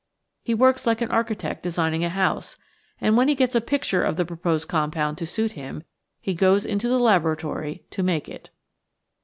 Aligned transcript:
He 0.41 0.55
works 0.55 0.87
like 0.87 0.99
an 1.01 1.11
architect 1.11 1.61
designing 1.61 2.03
a 2.03 2.09
house, 2.09 2.57
and 2.99 3.15
when 3.15 3.27
he 3.27 3.35
gets 3.35 3.53
a 3.53 3.61
picture 3.61 4.03
of 4.03 4.15
the 4.17 4.25
proposed 4.25 4.67
compound 4.67 5.19
to 5.19 5.27
suit 5.27 5.51
him 5.51 5.83
he 6.19 6.33
goes 6.33 6.65
into 6.65 6.87
the 6.87 6.97
laboratory 6.97 7.83
to 7.91 8.01
make 8.01 8.27
it. 8.27 8.49